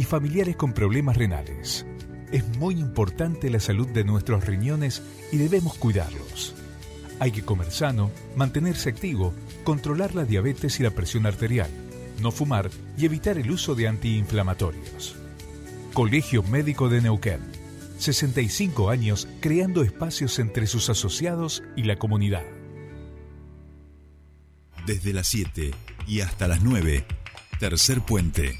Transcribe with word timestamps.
y 0.00 0.04
familiares 0.04 0.56
con 0.56 0.72
problemas 0.72 1.18
renales. 1.18 1.84
Es 2.32 2.48
muy 2.56 2.76
importante 2.76 3.50
la 3.50 3.60
salud 3.60 3.86
de 3.88 4.02
nuestros 4.02 4.46
riñones 4.46 5.02
y 5.30 5.36
debemos 5.36 5.74
cuidarlos. 5.74 6.54
Hay 7.18 7.32
que 7.32 7.42
comer 7.42 7.70
sano, 7.70 8.10
mantenerse 8.34 8.88
activo, 8.88 9.34
controlar 9.62 10.14
la 10.14 10.24
diabetes 10.24 10.80
y 10.80 10.84
la 10.84 10.92
presión 10.92 11.26
arterial, 11.26 11.68
no 12.18 12.30
fumar 12.30 12.70
y 12.96 13.04
evitar 13.04 13.36
el 13.36 13.50
uso 13.50 13.74
de 13.74 13.88
antiinflamatorios. 13.88 15.16
Colegio 15.92 16.42
Médico 16.44 16.88
de 16.88 17.02
Neuquén. 17.02 17.40
65 17.98 18.88
años 18.88 19.28
creando 19.40 19.82
espacios 19.82 20.38
entre 20.38 20.66
sus 20.66 20.88
asociados 20.88 21.62
y 21.76 21.82
la 21.82 21.96
comunidad. 21.96 22.46
Desde 24.86 25.12
las 25.12 25.26
7 25.26 25.72
y 26.06 26.22
hasta 26.22 26.48
las 26.48 26.62
9, 26.62 27.04
tercer 27.58 28.00
puente. 28.00 28.58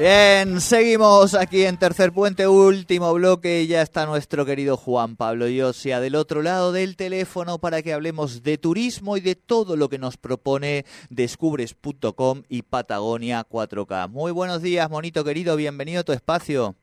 Bien, 0.00 0.62
seguimos 0.62 1.34
aquí 1.34 1.64
en 1.66 1.76
Tercer 1.76 2.10
Puente, 2.10 2.48
último 2.48 3.12
bloque, 3.12 3.60
y 3.60 3.66
ya 3.66 3.82
está 3.82 4.06
nuestro 4.06 4.46
querido 4.46 4.78
Juan 4.78 5.14
Pablo 5.14 5.46
Yosia 5.46 6.00
del 6.00 6.14
otro 6.14 6.40
lado 6.40 6.72
del 6.72 6.96
teléfono 6.96 7.58
para 7.58 7.82
que 7.82 7.92
hablemos 7.92 8.42
de 8.42 8.56
turismo 8.56 9.18
y 9.18 9.20
de 9.20 9.34
todo 9.34 9.76
lo 9.76 9.90
que 9.90 9.98
nos 9.98 10.16
propone 10.16 10.86
descubres.com 11.10 12.44
y 12.48 12.62
Patagonia 12.62 13.46
4K. 13.46 14.08
Muy 14.08 14.32
buenos 14.32 14.62
días, 14.62 14.88
monito 14.88 15.22
querido, 15.22 15.54
bienvenido 15.54 16.00
a 16.00 16.04
tu 16.04 16.12
espacio. 16.12 16.76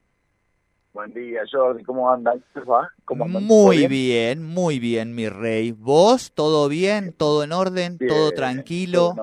Buen 0.93 1.11
día, 1.11 1.41
Jordi, 1.51 1.83
¿cómo 1.85 2.11
andan? 2.11 2.43
¿Cómo 3.03 3.25
andan? 3.25 3.43
Muy 3.43 3.87
bien? 3.87 4.43
muy 4.43 4.77
bien, 4.77 5.15
mi 5.15 5.27
rey. 5.27 5.71
¿Vos? 5.71 6.33
¿Todo 6.35 6.69
bien? 6.69 7.13
¿Todo 7.13 7.43
en 7.43 7.51
orden? 7.51 7.97
¿Todo 7.97 8.31
tranquilo? 8.33 9.15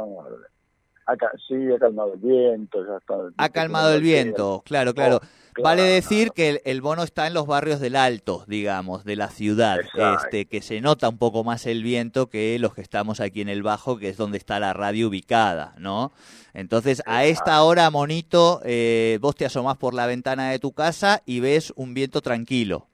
Acá, 1.06 1.30
sí, 1.46 1.54
ha 1.72 1.78
calmado 1.78 2.14
el 2.14 2.20
viento. 2.20 2.84
Ya 2.86 2.96
está, 2.96 3.14
ha 3.36 3.48
calmado 3.50 3.94
el 3.94 4.02
viento, 4.02 4.62
claro, 4.64 4.94
claro. 4.94 5.20
Vale 5.62 5.82
decir 5.82 6.32
que 6.32 6.60
el, 6.64 6.80
bono 6.80 7.04
está 7.04 7.28
en 7.28 7.34
los 7.34 7.46
barrios 7.46 7.78
del 7.78 7.94
Alto, 7.94 8.44
digamos, 8.48 9.04
de 9.04 9.14
la 9.14 9.28
ciudad, 9.28 9.78
este, 10.16 10.46
que 10.46 10.60
se 10.62 10.80
nota 10.80 11.08
un 11.08 11.18
poco 11.18 11.44
más 11.44 11.66
el 11.66 11.82
viento 11.84 12.28
que 12.28 12.58
los 12.58 12.74
que 12.74 12.80
estamos 12.80 13.20
aquí 13.20 13.40
en 13.40 13.48
el 13.48 13.62
Bajo, 13.62 13.96
que 13.96 14.08
es 14.08 14.16
donde 14.16 14.38
está 14.38 14.58
la 14.58 14.72
radio 14.72 15.08
ubicada, 15.08 15.74
¿no? 15.78 16.10
Entonces, 16.54 17.02
a 17.06 17.24
esta 17.24 17.62
hora, 17.62 17.88
monito, 17.90 18.60
eh, 18.64 19.18
vos 19.20 19.36
te 19.36 19.44
asomás 19.44 19.76
por 19.76 19.94
la 19.94 20.06
ventana 20.06 20.50
de 20.50 20.58
tu 20.58 20.72
casa 20.72 21.22
y 21.24 21.38
ves 21.38 21.72
un 21.76 21.94
viento 21.94 22.20
tranquilo. 22.20 22.88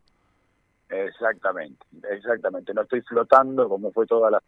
Exactamente, 0.90 1.86
exactamente. 2.10 2.74
No 2.74 2.82
estoy 2.82 3.00
flotando 3.02 3.68
como 3.68 3.90
fue 3.92 4.06
toda 4.06 4.30
la 4.30 4.42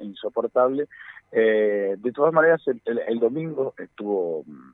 insoportable, 0.00 0.88
eh, 1.32 1.96
de 1.98 2.12
todas 2.12 2.32
maneras, 2.32 2.62
el, 2.66 3.18
domingo 3.18 3.74
estuvo 3.78 4.44
mm, 4.46 4.72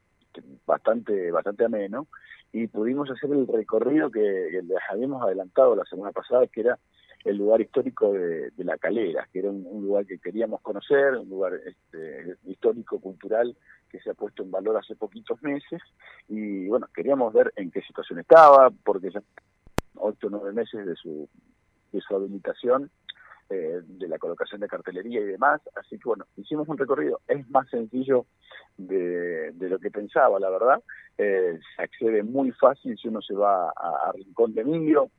bastante 0.66 1.30
bastante 1.30 1.64
ameno 1.64 2.06
y 2.52 2.66
pudimos 2.66 3.10
hacer 3.10 3.30
el 3.30 3.46
recorrido 3.46 4.10
que, 4.10 4.20
les 4.20 4.78
habíamos 4.90 5.22
adelantado 5.22 5.76
la 5.76 5.84
semana 5.84 6.12
pasada, 6.12 6.46
que 6.48 6.60
era 6.60 6.78
el 7.24 7.36
lugar 7.36 7.60
histórico 7.60 8.12
de, 8.12 8.52
La 8.58 8.78
Calera, 8.78 9.28
que 9.32 9.40
era 9.40 9.50
un, 9.50 9.82
lugar 9.82 10.06
que 10.06 10.18
queríamos 10.18 10.60
conocer, 10.62 11.16
un 11.16 11.28
lugar 11.28 11.54
este, 11.54 12.36
histórico-cultural 12.46 13.56
que 13.90 14.00
se 14.00 14.10
ha 14.10 14.14
puesto 14.14 14.42
en 14.42 14.50
valor 14.50 14.76
hace 14.76 14.96
poquitos 14.96 15.42
meses. 15.42 15.82
Y 16.28 16.66
bueno, 16.68 16.88
queríamos 16.94 17.32
ver 17.32 17.52
en 17.56 17.70
qué 17.70 17.82
situación 17.82 18.20
estaba, 18.20 18.70
porque 18.84 19.10
ya 19.10 19.22
ocho 19.96 20.28
o 20.28 20.30
nueve 20.30 20.52
meses 20.52 20.86
de 20.86 20.96
su, 20.96 21.28
de 21.92 22.00
su 22.00 22.14
habilitación 22.14 22.90
eh, 23.52 23.80
de 23.84 24.06
la 24.06 24.16
colocación 24.18 24.60
de 24.60 24.68
cartelería 24.68 25.20
y 25.20 25.24
demás. 25.24 25.60
Así 25.74 25.98
que 25.98 26.04
bueno, 26.04 26.24
hicimos 26.36 26.68
un 26.68 26.78
recorrido. 26.78 27.20
Es 27.26 27.50
más 27.50 27.68
sencillo 27.68 28.26
de, 28.76 29.52
lo 29.58 29.80
que 29.80 29.90
pensaba, 29.90 30.38
la 30.38 30.50
verdad. 30.50 30.80
Eh, 31.18 31.58
se 31.74 31.82
accede 31.82 32.22
muy 32.22 32.52
fácil 32.52 32.96
si 32.96 33.08
uno 33.08 33.20
se 33.20 33.34
va 33.34 33.70
a, 33.70 34.12
Rincón 34.14 34.54
de 34.54 34.60
Emilio. 34.60 35.10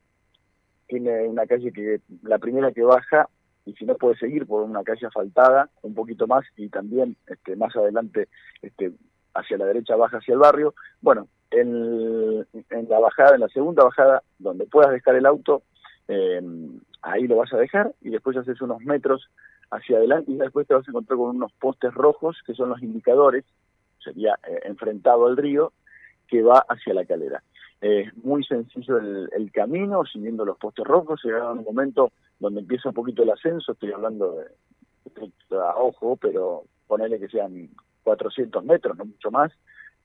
Tiene 0.88 1.28
una 1.28 1.46
calle 1.46 1.74
que, 1.74 2.00
la 2.24 2.40
primera 2.40 2.72
que 2.72 2.84
baja, 2.84 3.28
y 3.66 3.74
si 3.74 3.84
no 3.84 3.96
puede 3.96 4.18
seguir 4.18 4.46
por 4.46 4.64
una 4.64 4.84
calle 4.84 5.08
asfaltada, 5.08 5.70
un 5.82 5.94
poquito 5.94 6.26
más, 6.26 6.46
y 6.56 6.70
también 6.70 7.18
este, 7.28 7.58
más 7.58 7.76
adelante 7.76 8.30
este, 8.62 8.94
hacia 9.34 9.58
la 9.58 9.66
derecha 9.66 9.98
baja 9.98 10.20
hacia 10.20 10.36
el 10.36 10.40
barrio. 10.40 10.74
Bueno, 11.02 11.28
en, 11.50 12.48
en 12.54 12.90
la 12.90 13.00
bajada, 13.00 13.36
en 13.36 13.42
la 13.42 13.50
segunda 13.50 13.84
bajada, 13.84 14.24
donde 14.40 14.68
puedas 14.68 14.92
dejar 14.92 15.16
el 15.16 15.26
auto, 15.26 15.64
eh, 16.08 16.42
ahí 17.02 17.28
lo 17.28 17.38
vas 17.38 17.52
a 17.54 17.58
dejar 17.58 17.94
y 18.02 18.10
después 18.10 18.38
haces 18.38 18.62
unos 18.62 18.82
metros 18.82 19.30
hacia 19.72 19.98
adelante 19.98 20.32
y 20.32 20.36
después 20.36 20.68
te 20.68 20.74
vas 20.74 20.88
a 20.88 20.92
encontrar 20.92 21.18
con 21.18 21.36
unos 21.36 21.52
postes 21.54 21.94
rojos 21.94 22.38
que 22.46 22.54
son 22.54 22.70
los 22.70 22.82
indicadores, 22.82 23.46
sería 24.04 24.38
eh, 24.48 24.60
enfrentado 24.64 25.28
al 25.28 25.38
río, 25.38 25.74
que 26.28 26.42
va 26.42 26.66
hacia 26.70 26.94
la 26.94 27.06
calera. 27.06 27.44
Es 27.82 28.16
muy 28.18 28.44
sencillo 28.44 28.98
el, 28.98 29.52
camino, 29.52 30.06
siguiendo 30.06 30.46
los 30.46 30.58
postes 30.58 30.86
rojos, 30.86 31.20
llega 31.24 31.44
a 31.44 31.52
un 31.52 31.64
momento 31.64 32.12
donde 32.40 32.62
empieza 32.62 32.90
un 32.90 32.96
poquito 32.96 33.24
el 33.24 33.32
ascenso, 33.32 33.72
estoy 33.72 33.92
hablando 33.92 34.38
de, 34.38 35.58
a 35.58 35.76
ojo, 35.78 36.16
pero 36.16 36.64
ponele 36.88 37.20
que 37.20 37.28
sean 37.28 37.70
400 38.04 38.64
metros, 38.66 38.98
no 38.98 39.06
mucho 39.06 39.32
más, 39.32 39.52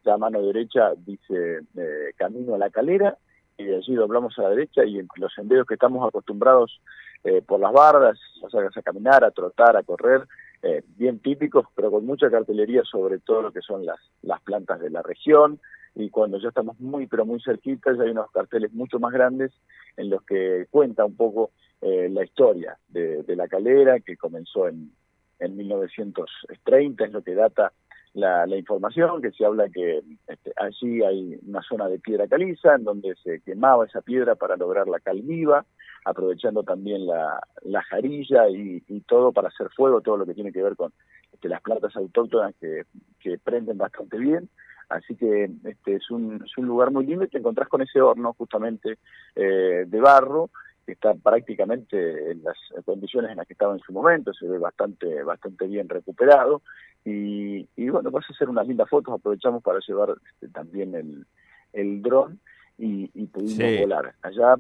la 0.05 0.17
mano 0.17 0.41
derecha 0.41 0.95
dice 0.97 1.61
eh, 1.77 2.13
camino 2.17 2.55
a 2.55 2.59
la 2.59 2.71
calera 2.71 3.19
y 3.59 3.65
de 3.65 3.77
allí 3.77 3.95
doblamos 3.95 4.39
a 4.39 4.43
la 4.43 4.51
derecha 4.51 4.85
y 4.85 4.99
en 4.99 5.09
los 5.17 5.33
senderos 5.33 5.67
que 5.67 5.75
estamos 5.75 6.07
acostumbrados 6.07 6.81
eh, 7.25 7.43
por 7.43 7.61
las 7.61 7.73
bardas, 7.73 8.19
a 8.43 8.83
caminar, 8.83 9.25
a 9.25 9.31
trotar, 9.31 9.77
a 9.77 9.83
correr, 9.83 10.27
eh, 10.63 10.83
bien 10.97 11.19
típicos, 11.19 11.67
pero 11.75 11.91
con 11.91 12.07
mucha 12.07 12.31
cartelería 12.31 12.83
sobre 12.85 13.19
todo 13.19 13.43
lo 13.43 13.53
que 13.53 13.61
son 13.61 13.85
las, 13.85 13.99
las 14.23 14.41
plantas 14.43 14.81
de 14.81 14.91
la 14.91 15.03
región, 15.03 15.61
y 15.95 16.11
cuando 16.11 16.39
ya 16.39 16.49
estamos 16.49 16.79
muy, 16.79 17.07
pero 17.07 17.25
muy 17.25 17.41
cerquita, 17.41 17.93
ya 17.95 18.03
hay 18.03 18.11
unos 18.11 18.31
carteles 18.31 18.73
mucho 18.73 18.99
más 18.99 19.13
grandes 19.13 19.53
en 19.97 20.11
los 20.11 20.23
que 20.25 20.67
cuenta 20.71 21.05
un 21.07 21.17
poco 21.17 21.51
eh, 21.81 22.09
la 22.11 22.23
historia 22.23 22.77
de, 22.89 23.23
de, 23.23 23.37
la 23.37 23.49
calera, 23.49 23.99
que 24.01 24.17
comenzó 24.17 24.69
en, 24.69 24.93
en 25.39 25.57
1930, 25.57 27.05
es 27.05 27.13
lo 27.13 27.23
que 27.23 27.35
data 27.35 27.73
la, 28.17 28.57
información, 28.57 29.21
que 29.21 29.31
se 29.31 29.45
habla 29.45 29.69
que 29.69 30.03
este, 30.27 30.53
allí 30.57 31.03
hay 31.03 31.39
una 31.47 31.63
zona 31.63 31.89
de 31.89 31.99
piedra 31.99 32.27
caliza 32.27 32.75
en 32.75 32.85
donde 32.85 33.15
se 33.23 33.41
quemaba 33.41 33.85
esa 33.85 34.01
piedra 34.01 34.35
para 34.35 34.57
lograr 34.57 34.89
la 34.89 35.01
cal 35.01 35.21
viva, 35.23 35.65
aprovechando 36.05 36.63
también 36.63 37.07
la, 37.07 37.41
la 37.63 37.83
jarilla 37.83 38.49
y, 38.49 38.81
todo 39.07 39.33
para 39.33 39.49
hacer 39.49 39.69
fuego, 39.71 40.01
todo 40.01 40.17
lo 40.17 40.27
que 40.27 40.35
tiene 40.35 40.53
que 40.53 40.63
ver 40.63 40.77
con 40.77 40.93
este, 41.33 41.49
las 41.49 41.61
plantas 41.61 41.95
autóctonas 41.95 42.55
que, 42.61 42.85
que 43.21 43.39
prenden 43.39 43.79
bastante 43.79 44.19
bien. 44.19 44.49
Así 44.89 45.15
que 45.17 45.51
este, 45.65 45.97
es, 45.97 46.11
un, 46.11 46.43
es 46.45 46.57
un 46.57 46.67
lugar 46.67 46.91
muy 46.91 47.05
lindo 47.05 47.25
y 47.25 47.29
te 47.29 47.39
encontrás 47.39 47.69
con 47.69 47.83
ese 47.83 48.01
horno 48.01 48.35
justamente 48.35 48.99
eh, 49.35 49.85
de 49.87 50.01
barro 50.01 50.51
que 50.87 50.93
está 50.93 51.15
prácticamente 51.15 52.31
en 52.31 52.45
las 52.45 52.57
condiciones 52.85 53.33
en 53.33 53.39
las 53.39 53.47
que 53.47 53.55
estaba 53.55 53.75
en 53.75 53.81
su 53.81 53.93
momento, 53.93 54.33
se 54.33 54.47
ve 54.47 54.59
bastante, 54.59 55.23
bastante 55.25 55.67
bien 55.67 55.89
recuperado 55.89 56.63
y, 57.05 57.69
y 57.77 57.89
bueno, 57.89 58.11
vas 58.11 58.25
a 58.31 58.33
hacer 58.33 58.49
unas 58.49 58.67
lindas 58.67 58.89
fotos, 58.89 59.13
aprovechamos 59.13 59.63
para 59.63 59.81
llevar 59.87 60.15
este, 60.33 60.49
también 60.49 60.95
el, 60.95 61.27
el 61.73 62.03
dron 62.03 62.41
y, 62.79 63.27
pudimos 63.27 63.81
volar. 63.81 64.15
Allá, 64.23 64.57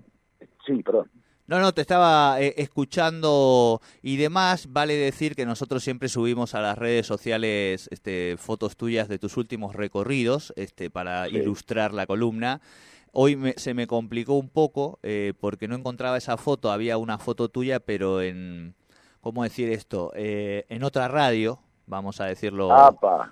sí, 0.66 0.82
perdón. 0.82 1.10
No, 1.46 1.60
no, 1.60 1.72
te 1.72 1.80
estaba 1.80 2.40
eh, 2.40 2.54
escuchando 2.56 3.80
y 4.02 4.16
demás. 4.16 4.72
Vale 4.72 4.94
decir 4.94 5.36
que 5.36 5.46
nosotros 5.46 5.84
siempre 5.84 6.08
subimos 6.08 6.56
a 6.56 6.60
las 6.60 6.76
redes 6.76 7.06
sociales 7.06 7.88
este, 7.92 8.36
fotos 8.36 8.76
tuyas 8.76 9.08
de 9.08 9.18
tus 9.18 9.36
últimos 9.36 9.76
recorridos 9.76 10.52
este, 10.56 10.90
para 10.90 11.28
ilustrar 11.28 11.94
la 11.94 12.06
columna. 12.06 12.60
Hoy 13.18 13.54
se 13.56 13.72
me 13.72 13.86
complicó 13.86 14.34
un 14.34 14.50
poco 14.50 14.98
eh, 15.02 15.32
porque 15.40 15.68
no 15.68 15.74
encontraba 15.74 16.18
esa 16.18 16.36
foto. 16.36 16.70
Había 16.70 16.98
una 16.98 17.16
foto 17.16 17.48
tuya, 17.48 17.80
pero 17.80 18.20
en, 18.20 18.74
¿cómo 19.22 19.42
decir 19.42 19.70
esto? 19.70 20.12
Eh, 20.14 20.66
en 20.68 20.84
otra 20.84 21.08
radio, 21.08 21.58
vamos 21.86 22.20
a 22.20 22.26
decirlo 22.26 22.68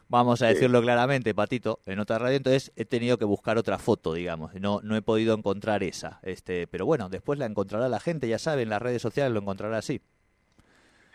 vamos 0.08 0.40
a 0.40 0.46
decirlo 0.46 0.80
claramente 0.80 1.34
patito 1.34 1.80
en 1.86 1.98
otra 1.98 2.18
radio 2.18 2.36
entonces 2.36 2.72
he 2.76 2.84
tenido 2.84 3.18
que 3.18 3.24
buscar 3.24 3.58
otra 3.58 3.78
foto 3.78 4.12
digamos 4.14 4.54
no 4.54 4.80
no 4.84 4.94
he 4.94 5.02
podido 5.02 5.34
encontrar 5.34 5.82
esa 5.82 6.20
este 6.22 6.68
pero 6.68 6.86
bueno 6.86 7.08
después 7.08 7.36
la 7.36 7.46
encontrará 7.46 7.88
la 7.88 7.98
gente 7.98 8.28
ya 8.28 8.38
saben 8.38 8.68
las 8.68 8.80
redes 8.80 9.02
sociales 9.02 9.32
lo 9.32 9.40
encontrará 9.40 9.78
así 9.78 10.00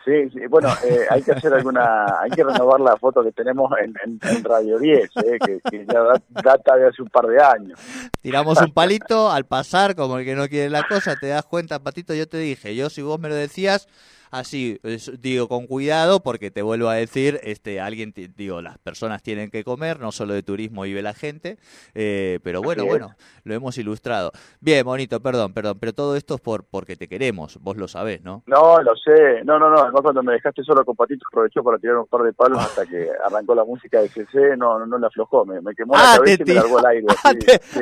Sí, 0.06 0.30
sí, 0.32 0.48
bueno, 0.50 0.70
eh, 0.86 1.06
hay 1.10 1.22
que 1.22 1.34
hacer 1.34 1.54
alguna, 1.54 2.22
hay 2.22 2.30
que 2.30 2.44
renovar 2.44 2.80
la 2.80 2.96
foto 2.96 3.22
que 3.22 3.34
tenemos 3.34 3.70
en, 3.80 4.20
Radio 4.44 4.80
10, 4.80 5.10
eh, 5.18 5.38
que, 5.70 5.86
ya 5.86 6.04
data 6.30 6.78
de 6.78 6.88
hace 6.88 7.02
un 7.02 7.10
par 7.10 7.28
de 7.28 7.42
años. 7.42 7.80
Tiramos 8.22 8.62
un 8.62 8.74
palito 8.74 9.30
al 9.30 9.46
pasar, 9.46 9.96
como 9.96 10.18
el 10.18 10.26
que 10.26 10.36
no 10.36 10.48
quiere 10.48 10.70
la 10.70 10.88
cosa, 10.88 11.18
te 11.18 11.28
das 11.28 11.46
cuenta, 11.46 11.80
Patito, 11.80 12.14
yo 12.14 12.28
te 12.30 12.38
dije, 12.38 12.76
yo 12.76 12.90
si 12.90 13.02
vos 13.02 13.20
me 13.20 13.28
lo 13.28 13.36
decías, 13.36 13.88
así, 14.32 14.80
digo, 15.20 15.48
con 15.48 15.68
cuidado, 15.68 16.22
porque 16.22 16.52
te 16.52 16.62
vuelvo 16.62 16.90
a 16.90 16.96
decir, 16.96 17.40
este, 17.44 17.80
alguien, 17.80 18.14
digo, 18.36 18.62
las 18.62 18.78
personas 18.78 19.24
tienen 19.24 19.50
que 19.50 19.64
comer, 19.64 20.00
no 20.00 20.12
solo 20.12 20.34
de 20.34 20.44
turismo 20.44 20.84
vive 20.84 21.02
la 21.02 21.14
gente, 21.14 21.58
eh, 21.94 22.40
pero 22.44 22.62
bueno, 22.62 22.86
bueno, 22.86 23.16
lo 23.44 23.54
hemos 23.54 23.78
ilustrado. 23.78 24.32
Bien, 24.60 24.86
bonito, 24.86 25.20
perdón, 25.22 25.54
perdón, 25.54 25.78
pero 25.80 25.94
todo 25.94 26.16
esto 26.16 26.36
es 26.36 26.42
por 26.42 26.64
porque 26.66 26.96
te 26.96 27.08
queremos, 27.08 27.58
vos 27.62 27.78
lo 27.78 27.88
sabés, 27.88 28.22
¿no? 28.24 28.44
No, 28.46 28.82
lo 28.82 28.96
sé, 28.96 29.44
no, 29.44 29.60
no, 29.60 29.70
no, 29.70 29.82
además 29.82 30.02
cuando 30.02 30.24
me 30.24 30.34
dejaste 30.34 30.64
solo 30.64 30.84
con 30.86 30.96
Patito 30.96 31.26
aprovechó 31.32 31.64
para 31.64 31.78
tirar 31.78 31.98
un 31.98 32.08
par 32.08 32.24
de 32.24 32.34
palos 32.34 32.60
hasta 32.60 32.86
que 32.86 33.10
arrancó 33.26 33.56
la 33.56 33.64
música 33.64 34.02
de 34.02 34.10
CC, 34.10 34.58
no, 34.58 34.80
no, 34.80 34.86
no 34.86 34.98
le 34.98 35.08
aflojó, 35.08 35.46
me, 35.46 35.60
quemó 35.76 35.96
la 35.96 36.14
ah, 36.14 36.18
cabeza 36.18 36.44
y 36.44 36.46
me 36.46 36.54
largó 36.56 36.80
el 36.80 36.86
aire. 36.86 37.06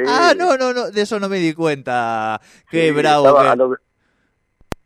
Ah, 0.08 0.30
ah, 0.30 0.34
no, 0.38 0.58
no, 0.58 0.74
no, 0.74 0.92
de 0.92 1.02
eso 1.02 1.20
no 1.20 1.30
me 1.30 1.38
di 1.38 1.54
cuenta, 1.54 2.40
qué 2.70 2.92
bravo 2.92 3.28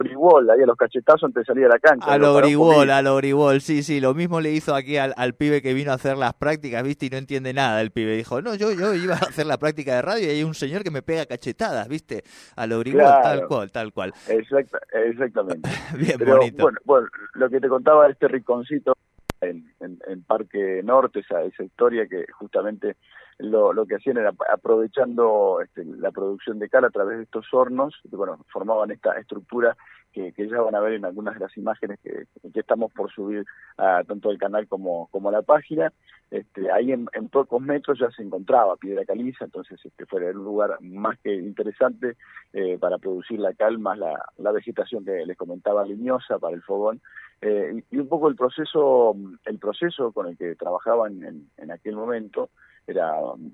Gribol, 0.04 0.50
ahí 0.50 0.62
a 0.62 0.66
los 0.66 0.78
cachetazos 0.78 1.24
antes 1.24 1.42
de 1.42 1.46
salir 1.46 1.66
a 1.66 1.70
la 1.70 1.80
cancha. 1.80 2.12
A 2.12 2.18
lo 2.18 2.36
Gribol, 2.36 2.90
a 2.90 3.02
lo 3.02 3.16
Gribol, 3.18 3.62
sí, 3.62 3.84
sí, 3.84 4.00
lo 4.00 4.14
mismo 4.14 4.42
le 4.42 4.52
hizo 4.52 4.76
aquí 4.76 4.98
al, 4.98 5.34
pibe 5.36 5.62
que 5.62 5.74
vino 5.74 5.92
a 5.92 5.96
hacer 5.96 6.18
las 6.18 6.34
prácticas, 6.34 6.84
viste, 6.84 7.08
y 7.08 7.10
no 7.10 7.18
entiende 7.18 7.54
nada 7.54 7.82
el 7.82 7.92
pibe. 7.92 8.16
Dijo, 8.16 8.42
no, 8.42 8.56
yo, 8.56 8.72
yo 8.72 8.94
iba 8.94 9.16
a 9.16 9.18
hacer 9.18 9.46
la 9.46 9.58
práctica 9.58 9.96
de 9.96 10.02
radio 10.02 10.28
y 10.28 10.30
hay 10.30 10.44
un 10.44 10.54
señor 10.54 10.84
que 10.84 10.92
me 10.92 11.02
pega 11.02 11.26
cachetadas, 11.26 11.88
viste, 11.88 12.24
a 12.56 12.68
lo 12.68 12.80
Gribol, 12.80 13.02
tal 13.02 13.48
cual, 13.48 13.72
tal 13.72 13.94
cual. 13.94 14.14
exactamente. 14.28 15.70
Bien 15.98 16.18
bonito. 16.20 16.64
Bueno, 16.64 16.80
bueno, 16.86 17.08
lo 17.34 17.50
que 17.50 17.60
te 17.60 17.68
contaba 17.68 18.08
este 18.08 18.28
riconcito 18.28 18.94
en, 19.42 19.74
en, 19.80 20.24
Parque 20.24 20.82
Norte, 20.84 21.20
esa, 21.20 21.42
esa 21.44 21.64
historia 21.64 22.08
que 22.08 22.26
justamente 22.32 22.96
lo, 23.40 23.86
que 23.86 23.96
hacían 23.96 24.18
era 24.18 24.34
aprovechando 24.54 25.62
este, 25.62 25.84
la 25.84 26.12
producción 26.12 26.60
de 26.60 26.70
cal 26.70 26.86
a 26.86 26.90
través 26.90 27.18
de 27.18 27.24
estos 27.24 27.52
hornos, 27.52 27.96
que 28.10 28.16
bueno, 28.16 28.40
formaban 28.52 28.92
esta 28.92 29.18
estructura 29.18 29.76
que, 30.12 30.32
que, 30.34 30.48
ya 30.48 30.62
van 30.62 30.76
a 30.76 30.80
ver 30.80 30.94
en 30.94 31.06
algunas 31.06 31.36
de 31.36 31.40
las 31.40 31.58
imágenes 31.58 32.00
que, 32.04 32.26
estamos 32.54 32.92
por 32.92 33.12
subir 33.12 33.46
a 33.78 34.04
tanto 34.04 34.30
el 34.30 34.38
canal 34.38 34.68
como, 34.68 35.08
como 35.08 35.32
la 35.32 35.42
página. 35.42 35.92
Este, 36.30 36.72
ahí 36.72 36.92
en, 36.92 37.08
en, 37.14 37.30
pocos 37.30 37.62
metros 37.62 38.00
ya 38.00 38.10
se 38.12 38.22
encontraba 38.22 38.78
piedra 38.78 39.04
caliza, 39.06 39.46
entonces 39.46 39.80
este, 39.84 40.06
fue 40.06 40.32
un 40.32 40.44
lugar 40.44 40.78
más 40.82 41.18
que 41.20 41.34
interesante 41.34 42.16
eh, 42.54 42.78
para 42.80 43.00
producir 43.00 43.40
la 43.40 43.54
cal, 43.54 43.80
más 43.80 43.98
la, 43.98 44.24
la 44.38 44.52
vegetación 44.52 45.04
que 45.04 45.26
les 45.26 45.38
comentaba 45.38 45.86
leñosa 45.86 46.40
para 46.40 46.56
el 46.56 46.62
fogón, 46.62 47.02
eh, 47.42 47.84
y, 47.90 47.98
un 47.98 48.08
poco 48.08 48.28
el 48.28 48.36
proceso, 48.36 49.16
el 49.46 49.58
proceso 49.58 50.12
con 50.12 50.28
el 50.28 50.38
que 50.38 50.56
trabajaban 50.56 51.24
en, 51.24 51.50
en 51.58 51.72
aquel 51.72 51.96
momento, 51.96 52.50
era 52.88 53.14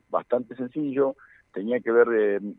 bastante 0.09 0.55
sencillo, 0.55 1.15
tenía 1.53 1.79
que 1.79 1.91
ver, 1.91 2.07
de, 2.07 2.55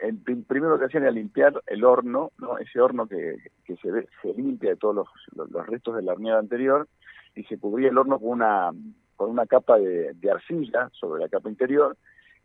el 0.00 0.16
primero 0.16 0.78
que 0.78 0.86
hacían 0.86 1.02
era 1.02 1.12
limpiar 1.12 1.62
el 1.66 1.84
horno, 1.84 2.32
¿no? 2.38 2.58
ese 2.58 2.80
horno 2.80 3.06
que, 3.06 3.36
que 3.64 3.76
se, 3.76 4.08
se 4.22 4.34
limpia 4.34 4.70
de 4.70 4.76
todos 4.76 4.94
los, 4.94 5.08
los, 5.50 5.66
restos 5.66 5.96
de 5.96 6.02
la 6.02 6.12
horneada 6.12 6.38
anterior, 6.38 6.88
y 7.34 7.44
se 7.44 7.58
cubría 7.58 7.90
el 7.90 7.98
horno 7.98 8.18
con 8.18 8.30
una, 8.30 8.70
con 9.16 9.30
una 9.30 9.46
capa 9.46 9.78
de, 9.78 10.14
arcilla 10.30 10.88
sobre 10.92 11.22
la 11.22 11.28
capa 11.28 11.50
interior, 11.50 11.96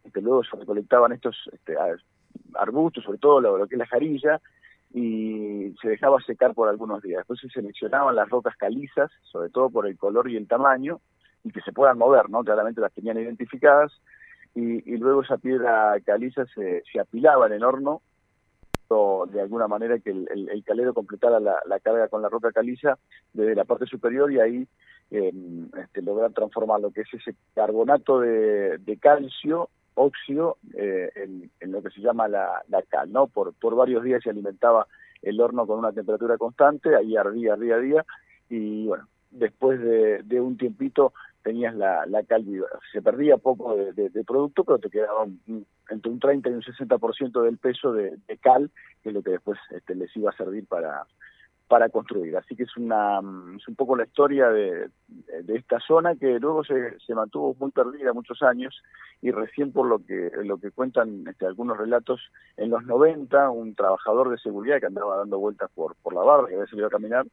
y 0.03 0.11
que 0.11 0.21
luego 0.21 0.43
se 0.43 0.57
recolectaban 0.57 1.11
estos 1.11 1.49
este, 1.53 1.75
arbustos, 2.55 3.03
sobre 3.03 3.19
todo 3.19 3.39
lo, 3.39 3.67
que 3.67 3.75
es 3.75 3.79
la 3.79 3.87
jarilla, 3.87 4.41
y 4.91 5.75
se 5.81 5.89
dejaba 5.89 6.19
secar 6.21 6.53
por 6.53 6.69
algunos 6.69 7.01
días. 7.01 7.19
Después 7.19 7.39
se 7.39 7.49
seleccionaban 7.49 8.15
las 8.15 8.29
rocas 8.29 8.55
calizas, 8.57 9.11
sobre 9.23 9.49
todo 9.49 9.69
por 9.69 9.87
el 9.87 9.97
color 9.97 10.29
y 10.29 10.37
el 10.37 10.47
tamaño, 10.47 10.99
y 11.43 11.51
que 11.51 11.61
se 11.61 11.71
puedan 11.71 11.97
mover, 11.97 12.29
¿no? 12.29 12.43
Claramente 12.43 12.81
las 12.81 12.93
tenían 12.93 13.19
identificadas 13.19 13.91
y, 14.55 14.97
luego 14.97 15.21
esa 15.21 15.37
piedra 15.37 15.95
caliza 16.03 16.45
se, 16.47 16.83
se 16.91 16.99
apilaba 16.99 17.47
en 17.47 17.53
el 17.53 17.63
horno 17.63 18.01
de 19.31 19.39
alguna 19.39 19.67
manera 19.67 19.99
que 19.99 20.09
el, 20.09 20.27
el, 20.49 20.63
calero 20.63 20.95
completara 20.95 21.39
la, 21.39 21.79
carga 21.83 22.07
con 22.07 22.23
la 22.23 22.29
roca 22.29 22.51
caliza 22.51 22.97
desde 23.33 23.53
la 23.53 23.63
parte 23.63 23.85
superior 23.85 24.31
y 24.31 24.39
ahí 24.39 24.67
eh, 25.11 25.31
este, 25.77 26.01
lograr 26.01 26.33
transformar 26.33 26.81
lo 26.81 26.89
que 26.89 27.01
es 27.01 27.13
ese 27.13 27.35
carbonato 27.53 28.19
de 28.19 28.97
calcio 28.99 29.69
óxido 29.99 30.57
eh, 30.75 31.09
en, 31.15 31.71
lo 31.71 31.81
que 31.83 31.89
se 31.89 32.01
llama 32.01 32.27
la, 32.27 32.63
cal, 32.89 33.11
¿no? 33.11 33.27
Por, 33.27 33.53
por 33.53 33.75
varios 33.75 34.03
días 34.03 34.23
se 34.23 34.29
alimentaba 34.29 34.87
el 35.21 35.39
horno 35.41 35.67
con 35.67 35.79
una 35.79 35.91
temperatura 35.91 36.37
constante, 36.37 36.95
ahí 36.95 37.15
ardía, 37.17 37.53
ardía, 37.53 37.75
ardía, 37.75 38.05
y 38.49 38.87
bueno, 38.87 39.07
después 39.31 39.79
de, 39.81 40.23
de 40.23 40.41
un 40.41 40.57
tiempito 40.57 41.13
tenías 41.43 41.75
la, 41.75 42.05
la 42.05 42.23
cal 42.23 42.45
Se 42.91 43.01
perdía 43.01 43.37
poco 43.37 43.75
de, 43.75 44.23
producto, 44.23 44.63
pero 44.63 44.79
te 44.79 44.89
quedaba 44.89 45.25
entre 45.89 46.11
un 46.11 46.19
30 46.19 46.49
y 46.49 46.53
un 46.53 46.61
60% 46.61 47.41
del 47.41 47.57
peso 47.57 47.93
de, 47.93 48.17
cal, 48.41 48.69
que 49.01 49.09
es 49.09 49.15
lo 49.15 49.23
que 49.23 49.31
después 49.31 49.57
este, 49.71 49.95
les 49.95 50.15
iba 50.15 50.29
a 50.29 50.37
servir 50.37 50.67
para, 50.67 51.05
para 51.69 51.89
construir. 51.89 52.35
Así 52.35 52.55
que 52.55 52.63
es 52.63 52.75
una 52.75 53.19
es 53.55 53.67
un 53.67 53.75
poco 53.75 53.95
la 53.95 54.03
historia 54.03 54.49
de, 54.49 54.89
de 55.07 55.55
esta 55.55 55.79
zona 55.79 56.15
que 56.15 56.39
luego 56.39 56.63
se, 56.63 56.99
se 56.99 57.13
mantuvo 57.13 57.55
muy 57.59 57.69
perdida 57.71 58.11
muchos 58.11 58.41
años 58.41 58.81
y 59.21 59.31
recién 59.31 59.71
por 59.71 59.85
lo 59.85 60.03
que 60.03 60.31
lo 60.43 60.57
que 60.57 60.71
cuentan 60.71 61.27
este, 61.27 61.45
algunos 61.45 61.77
relatos 61.77 62.31
en 62.57 62.71
los 62.71 62.83
90 62.85 63.51
un 63.51 63.75
trabajador 63.75 64.29
de 64.29 64.39
seguridad 64.39 64.79
que 64.79 64.87
andaba 64.87 65.17
dando 65.17 65.37
vueltas 65.37 65.69
por 65.75 65.95
por 65.97 66.13
la 66.15 66.21
barra 66.21 66.47
que 66.47 66.55
había 66.55 66.67
salido 66.67 66.87
a 66.87 66.91
caminar 66.91 67.27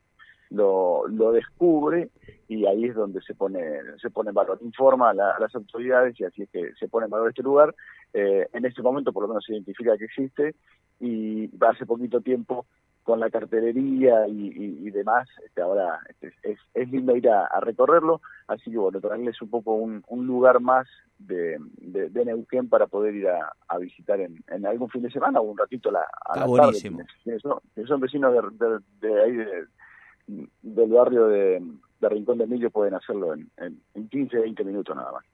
lo, 0.50 1.06
lo 1.08 1.32
descubre 1.32 2.10
y 2.48 2.66
ahí 2.66 2.86
es 2.86 2.94
donde 2.94 3.20
se 3.22 3.34
pone 3.34 3.60
se 4.00 4.10
pone 4.10 4.30
en 4.30 4.34
valor, 4.34 4.58
informa 4.62 5.10
a, 5.10 5.14
las 5.14 5.54
autoridades 5.54 6.18
y 6.20 6.24
así 6.24 6.42
es 6.42 6.50
que 6.50 6.72
se 6.78 6.88
pone 6.88 7.06
en 7.06 7.10
valor 7.10 7.28
este 7.28 7.42
lugar. 7.42 7.74
Eh, 8.12 8.46
en 8.52 8.64
este 8.64 8.82
momento 8.82 9.12
por 9.12 9.22
lo 9.22 9.28
menos 9.28 9.44
se 9.44 9.52
identifica 9.52 9.96
que 9.96 10.04
existe 10.04 10.54
y 11.00 11.50
hace 11.64 11.86
poquito 11.86 12.20
tiempo 12.20 12.66
con 13.06 13.20
la 13.20 13.30
cartelería 13.30 14.26
y, 14.26 14.90
demás, 14.90 15.28
este, 15.44 15.62
ahora 15.62 16.00
este, 16.08 16.32
es, 16.42 16.58
es, 16.74 16.90
lindo 16.90 17.16
ir 17.16 17.28
a, 17.30 17.60
recorrerlo, 17.60 18.20
así 18.48 18.68
que 18.68 18.78
bueno, 18.78 19.00
traerles 19.00 19.40
un 19.40 19.48
poco 19.48 19.74
un, 19.74 20.02
un 20.08 20.26
lugar 20.26 20.60
más 20.60 20.88
de, 21.16 21.56
de, 21.78 22.24
Neuquén 22.24 22.68
para 22.68 22.88
poder 22.88 23.14
ir 23.14 23.28
a, 23.28 23.78
visitar 23.78 24.20
en, 24.20 24.42
en, 24.48 24.66
algún 24.66 24.90
fin 24.90 25.02
de 25.02 25.10
semana 25.12 25.38
o 25.38 25.44
un 25.44 25.56
ratito 25.56 25.92
la, 25.92 26.04
a 26.24 26.40
la 26.40 26.46
buenísimo. 26.46 26.98
tarde. 27.24 27.38
Son, 27.38 27.60
son 27.86 28.00
vecinos 28.00 28.34
de, 28.34 28.80
de 29.06 29.22
ahí, 29.22 29.36
de, 29.36 29.66
del 30.26 30.90
barrio 30.90 31.28
de, 31.28 31.62
Rincón 32.00 32.38
de 32.38 32.44
Emilio 32.44 32.70
pueden 32.70 32.94
hacerlo 32.94 33.34
en, 33.34 33.50
en, 33.94 34.08
15, 34.08 34.38
20 34.38 34.64
minutos 34.64 34.94
nada 34.94 35.12
más. 35.12 35.24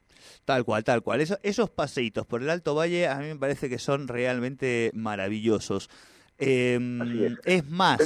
Tal 0.45 0.63
cual, 0.63 0.83
tal 0.83 1.01
cual. 1.01 1.21
esos 1.21 1.69
paseitos 1.69 2.25
por 2.25 2.41
el 2.41 2.49
Alto 2.49 2.75
Valle 2.75 3.07
a 3.07 3.17
mí 3.19 3.27
me 3.27 3.35
parece 3.35 3.69
que 3.69 3.79
son 3.79 4.07
realmente 4.07 4.91
maravillosos. 4.93 5.89
Em, 6.37 7.37
es. 7.45 7.69
más, 7.69 8.01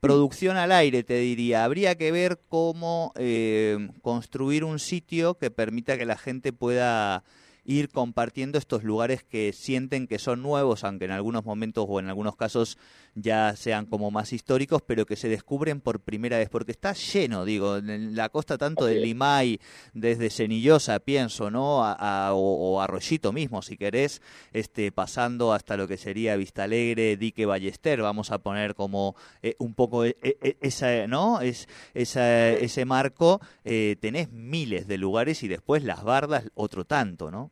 producción 0.00 0.56
al 0.56 0.72
aire, 0.72 1.02
te 1.02 1.18
diría. 1.18 1.64
Habría 1.64 1.96
que 1.96 2.12
ver 2.12 2.38
cómo 2.48 3.12
em, 3.16 3.88
construir 4.02 4.64
un 4.64 4.78
sitio 4.78 5.34
que 5.34 5.50
permita 5.50 5.96
que 5.96 6.06
la 6.06 6.16
gente 6.16 6.52
pueda 6.52 7.24
ir 7.66 7.88
compartiendo 7.88 8.58
estos 8.58 8.84
lugares 8.84 9.24
que 9.24 9.52
sienten 9.52 10.06
que 10.06 10.20
son 10.20 10.42
nuevos, 10.42 10.84
aunque 10.84 11.06
en 11.06 11.10
algunos 11.10 11.44
momentos 11.44 11.86
o 11.88 11.98
en 11.98 12.08
algunos 12.08 12.36
casos 12.36 12.78
ya 13.16 13.56
sean 13.56 13.86
como 13.86 14.10
más 14.10 14.32
históricos, 14.32 14.82
pero 14.82 15.06
que 15.06 15.16
se 15.16 15.28
descubren 15.28 15.80
por 15.80 16.00
primera 16.00 16.38
vez, 16.38 16.50
porque 16.50 16.70
está 16.70 16.92
lleno, 16.92 17.44
digo, 17.44 17.78
en 17.78 18.14
la 18.14 18.28
costa 18.28 18.58
tanto 18.58 18.84
de 18.84 18.96
Limay, 18.96 19.58
desde 19.94 20.30
Cenillosa, 20.30 21.00
pienso, 21.00 21.50
¿no? 21.50 21.82
A, 21.82 22.30
o, 22.34 22.80
Arroyito 22.80 23.32
mismo, 23.32 23.62
si 23.62 23.76
querés, 23.76 24.20
este, 24.52 24.92
pasando 24.92 25.54
hasta 25.54 25.76
lo 25.76 25.88
que 25.88 25.96
sería 25.96 26.36
Vista 26.36 26.64
Alegre, 26.64 27.16
Dique 27.16 27.46
Ballester, 27.46 28.02
vamos 28.02 28.30
a 28.30 28.38
poner 28.38 28.74
como 28.74 29.16
eh, 29.42 29.56
un 29.58 29.74
poco 29.74 30.04
eh, 30.04 30.16
eh, 30.22 30.56
esa, 30.60 31.06
¿no? 31.06 31.40
Es, 31.40 31.68
esa, 31.94 32.50
ese 32.50 32.84
marco, 32.84 33.40
tenés 33.64 34.30
miles 34.30 34.86
de 34.86 34.98
lugares 34.98 35.42
y 35.42 35.48
después 35.48 35.82
las 35.82 36.04
bardas 36.04 36.50
otro 36.54 36.84
tanto, 36.84 37.30
¿no? 37.30 37.50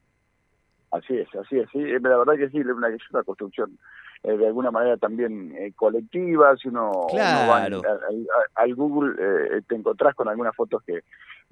Así 0.94 1.16
es, 1.16 1.28
así 1.34 1.58
es, 1.58 1.68
sí, 1.72 1.80
eh, 1.80 1.98
la 2.00 2.18
verdad 2.18 2.34
que 2.36 2.48
sí, 2.50 2.58
es 2.58 2.66
una, 2.66 2.88
es 2.88 3.02
una 3.10 3.24
construcción 3.24 3.76
eh, 4.24 4.36
de 4.36 4.46
alguna 4.46 4.70
manera 4.70 4.96
también 4.96 5.54
eh, 5.56 5.72
colectiva, 5.76 6.56
si 6.56 6.68
uno, 6.68 7.06
va 7.14 7.64
al, 7.64 8.74
Google 8.74 9.62
te 9.68 9.74
encontrás 9.76 10.14
con 10.14 10.28
algunas 10.28 10.56
fotos 10.56 10.82
que 10.82 11.02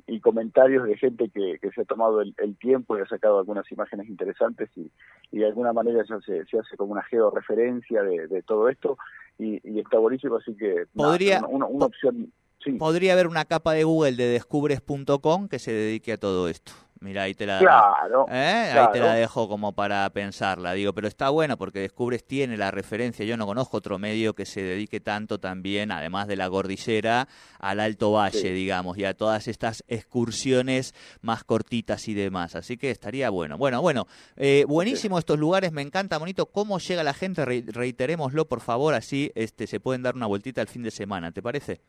y 0.06 0.20
comentarios 0.20 0.84
de 0.84 0.96
gente 0.96 1.28
que, 1.28 1.58
que 1.60 1.70
se 1.70 1.82
ha 1.82 1.84
tomado 1.84 2.20
el, 2.20 2.56
tiempo 2.56 2.96
y 2.96 3.00
ha 3.00 3.06
sacado 3.06 3.38
algunas 3.38 3.70
imágenes 3.70 4.08
interesantes 4.08 4.70
y, 4.76 4.90
y 5.30 5.38
de 5.38 5.46
alguna 5.46 5.72
manera 5.72 6.04
se, 6.04 6.44
se 6.44 6.58
hace 6.58 6.76
como 6.76 6.92
una 6.92 7.02
georreferencia 7.04 8.02
de, 8.02 8.26
de 8.26 8.42
todo 8.42 8.68
esto 8.68 8.96
y, 9.38 9.60
y 9.64 9.80
está 9.80 9.98
buenísimo, 9.98 10.36
así 10.36 10.54
que 10.56 10.86
podría 10.94 11.42
una, 11.48 11.66
opción... 11.66 12.32
Podría 12.78 13.14
haber 13.14 13.26
una 13.26 13.44
capa 13.44 13.72
de 13.72 13.84
Google 13.84 14.12
de 14.12 14.28
descubres.com 14.28 15.48
que 15.48 15.58
se 15.58 15.72
dedique 15.72 16.12
a 16.12 16.18
todo 16.18 16.48
esto 16.48 16.72
Mira, 17.02 17.24
ahí 17.24 17.34
te 17.34 17.46
la 17.46 17.58
claro, 17.58 18.26
¿eh? 18.30 18.70
ahí 18.72 18.86
te 18.92 19.00
la 19.00 19.14
dejo 19.14 19.48
como 19.48 19.72
para 19.72 20.08
pensarla, 20.10 20.72
digo, 20.72 20.92
pero 20.92 21.08
está 21.08 21.30
bueno 21.30 21.58
porque 21.58 21.80
Descubres 21.80 22.24
tiene 22.24 22.56
la 22.56 22.70
referencia, 22.70 23.24
yo 23.24 23.36
no 23.36 23.44
conozco 23.44 23.78
otro 23.78 23.98
medio 23.98 24.34
que 24.34 24.46
se 24.46 24.62
dedique 24.62 25.00
tanto 25.00 25.40
también, 25.40 25.90
además 25.90 26.28
de 26.28 26.36
la 26.36 26.48
cordillera, 26.48 27.26
al 27.58 27.80
Alto 27.80 28.12
Valle, 28.12 28.52
digamos, 28.52 28.98
y 28.98 29.04
a 29.04 29.14
todas 29.14 29.48
estas 29.48 29.82
excursiones 29.88 30.94
más 31.22 31.42
cortitas 31.42 32.06
y 32.06 32.14
demás, 32.14 32.54
así 32.54 32.76
que 32.76 32.92
estaría 32.92 33.30
bueno. 33.30 33.58
Bueno, 33.58 33.82
bueno, 33.82 34.06
eh, 34.36 34.64
buenísimo 34.68 35.18
estos 35.18 35.40
lugares, 35.40 35.72
me 35.72 35.82
encanta, 35.82 36.18
bonito, 36.18 36.46
cómo 36.46 36.78
llega 36.78 37.02
la 37.02 37.14
gente, 37.14 37.44
reiterémoslo 37.44 38.46
por 38.46 38.60
favor, 38.60 38.94
así 38.94 39.32
este 39.34 39.66
se 39.66 39.80
pueden 39.80 40.02
dar 40.02 40.14
una 40.14 40.26
vueltita 40.26 40.60
el 40.60 40.68
fin 40.68 40.84
de 40.84 40.92
semana, 40.92 41.32
¿te 41.32 41.42
parece? 41.42 41.80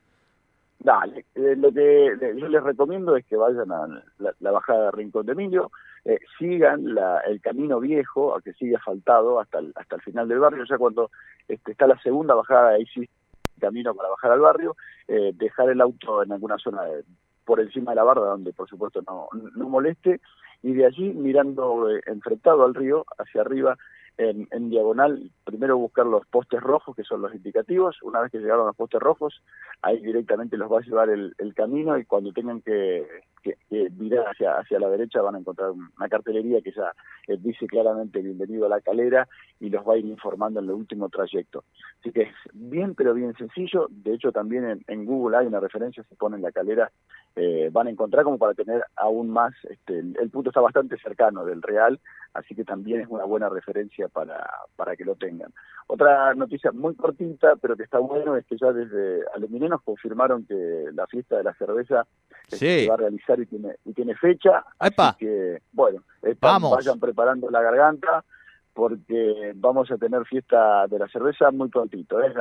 Dale, 0.80 1.26
eh, 1.36 1.56
lo 1.58 1.72
que 1.72 2.12
yo 2.36 2.48
les 2.50 2.62
recomiendo 2.62 3.16
es 3.16 3.26
que 3.26 3.38
vayan 3.38 3.72
a 3.72 3.88
la, 4.18 4.52
bajada 4.52 4.86
de 4.86 4.92
Rincón 4.92 5.26
de 5.26 5.34
Millo, 5.34 5.72
eh, 6.04 6.20
sigan 6.38 6.94
la, 6.94 7.20
el 7.20 7.40
camino 7.40 7.80
viejo, 7.80 8.36
a 8.36 8.42
que 8.42 8.54
sigue 8.54 8.76
asfaltado 8.76 9.40
hasta 9.40 9.60
el, 9.60 9.72
hasta 9.76 9.96
el 9.96 10.02
final 10.02 10.28
del 10.28 10.40
barrio, 10.40 10.66
ya 10.70 10.78
cuando 10.78 11.10
este, 11.48 11.72
está 11.72 11.88
la 11.88 11.98
segunda 12.00 12.36
bajada, 12.36 12.72
ahí 12.72 12.86
sí 12.88 13.08
camino 13.60 13.96
para 13.96 14.10
bajar 14.10 14.32
al 14.32 14.42
barrio, 14.42 14.76
eh, 15.08 15.32
dejar 15.36 15.70
el 15.70 15.80
auto 15.80 16.22
en 16.22 16.34
alguna 16.34 16.58
zona 16.58 16.82
por 17.46 17.62
encima 17.62 17.92
de 17.92 17.96
la 17.96 18.04
barda, 18.04 18.26
donde 18.26 18.52
por 18.52 18.68
supuesto 18.68 19.02
no, 19.08 19.30
no 19.56 19.70
moleste, 19.70 20.20
y 20.64 20.74
de 20.74 20.86
allí 20.86 21.14
mirando 21.14 21.88
enfrentado 22.06 22.66
al 22.66 22.76
río, 22.76 23.06
hacia 23.18 23.42
arriba, 23.42 23.78
en, 24.18 24.48
en, 24.52 24.70
diagonal, 24.70 25.32
primero 25.44 25.78
buscar 25.78 26.06
los 26.06 26.26
postes 26.28 26.62
rojos, 26.62 26.96
que 26.96 27.04
son 27.04 27.22
los 27.22 27.34
indicativos. 27.34 28.02
Una 28.04 28.22
vez 28.22 28.32
que 28.32 28.40
llegaron 28.40 28.68
los 28.68 28.76
postes 28.76 29.02
rojos, 29.02 29.42
ahí 29.82 30.00
directamente 30.00 30.58
los 30.58 30.72
va 30.72 30.80
a 30.80 30.82
llevar 30.82 31.10
el, 31.10 31.34
el 31.38 31.54
camino 31.54 31.98
y 31.98 32.06
cuando 32.06 32.32
tengan 32.32 32.62
que, 32.62 33.06
que, 33.44 33.58
mirar 33.98 34.26
hacia, 34.30 34.58
hacia 34.58 34.80
la 34.80 34.90
derecha 34.90 35.22
van 35.22 35.36
a 35.36 35.40
encontrar 35.40 35.72
una 35.72 36.10
cartelería 36.10 36.62
que 36.62 36.72
ya 36.72 36.94
eh, 37.28 37.38
dice 37.40 37.68
claramente 37.68 38.22
bienvenido 38.22 38.66
a 38.66 38.70
la 38.70 38.82
calera 38.82 39.28
y 39.60 39.70
los 39.70 39.88
va 39.88 39.94
a 39.94 39.98
ir 39.98 40.06
informando 40.06 40.60
en 40.60 40.66
el 40.66 40.72
último 40.72 41.10
trayecto. 41.10 41.64
Así 42.00 42.12
que 42.12 42.24
es 42.24 42.34
bien, 42.54 42.96
pero 42.96 43.14
bien 43.14 43.36
sencillo. 43.36 43.88
De 43.90 44.14
hecho, 44.14 44.32
también 44.32 44.66
en, 44.66 44.84
en 44.88 45.06
Google 45.06 45.38
hay 45.38 45.48
una 45.48 45.60
referencia, 45.60 46.04
se 46.04 46.16
pone 46.16 46.38
en 46.38 46.42
la 46.42 46.52
calera, 46.52 46.92
eh, 47.36 47.70
van 47.72 47.88
a 47.88 47.90
encontrar 47.90 48.24
como 48.24 48.38
para 48.38 48.54
tener 48.54 48.84
aún 48.96 49.30
más, 49.30 49.54
este, 49.70 50.00
el 50.00 50.30
punto 50.30 50.50
está 50.50 50.62
bastante 50.62 50.98
cercano 51.00 51.44
del 51.46 51.62
real, 51.62 52.00
así 52.34 52.54
que 52.54 52.64
también 52.64 53.02
es 53.02 53.08
una 53.10 53.26
buena 53.26 53.50
referencia 53.50 54.08
para, 54.08 54.48
para 54.76 54.96
que 54.96 55.04
lo 55.04 55.16
tengan. 55.16 55.52
Otra 55.88 56.34
noticia 56.36 56.72
muy 56.72 56.96
cortita, 56.96 57.56
pero 57.56 57.76
que 57.76 57.84
está 57.84 58.00
bueno, 58.00 58.36
es 58.36 58.46
que 58.46 58.58
ya 58.58 58.72
desde 58.72 59.24
Aluminenos 59.34 59.82
confirmaron 59.82 60.46
que 60.46 60.86
la 60.94 61.08
fiesta 61.08 61.38
de 61.38 61.44
la 61.44 61.54
cerveza 61.56 62.06
se 62.48 62.88
va 62.88 62.96
a 62.96 62.98
realizar 62.98 63.33
y 63.40 63.46
tiene, 63.46 63.76
y 63.86 63.94
tiene 63.94 64.16
fecha. 64.16 64.64
Así 64.80 64.96
que, 65.20 65.62
bueno, 65.72 66.04
vayan 66.42 67.00
preparando 67.00 67.50
la 67.50 67.62
garganta 67.62 68.24
porque 68.74 69.52
vamos 69.56 69.92
a 69.92 69.98
tener 69.98 70.26
fiesta 70.26 70.88
de 70.88 70.98
la 70.98 71.08
cerveza 71.08 71.52
muy 71.52 71.70
prontito. 71.70 72.22
¿eh? 72.22 72.34